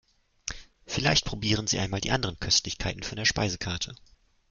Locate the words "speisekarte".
3.25-3.93